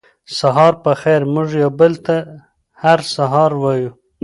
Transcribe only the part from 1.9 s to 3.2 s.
ته هر